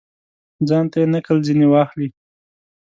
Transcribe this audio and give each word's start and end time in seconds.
ځانته 0.67 0.97
یې 1.01 1.07
نقل 1.13 1.37
ځني 1.47 1.65
واخلي. 1.69 2.07